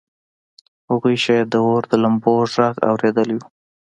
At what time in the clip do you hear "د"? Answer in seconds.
1.51-1.55, 1.91-1.93